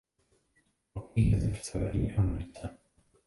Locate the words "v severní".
1.53-2.11